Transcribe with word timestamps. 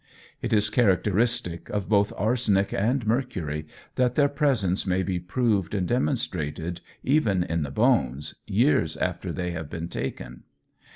It 0.41 0.51
is 0.51 0.71
characteristic 0.71 1.69
of 1.69 1.87
both 1.87 2.11
arsenic 2.17 2.73
and 2.73 3.05
mercury, 3.05 3.67
that 3.97 4.15
their 4.15 4.29
presence 4.29 4.87
may 4.87 5.03
be 5.03 5.19
proved 5.19 5.75
and 5.75 5.87
demonstrated, 5.87 6.81
even 7.03 7.43
in 7.43 7.61
the 7.61 7.69
bones, 7.69 8.33
years 8.47 8.97
after 8.97 9.31
they 9.31 9.51
have 9.51 9.69
been 9.69 9.89
taken. 9.89 10.41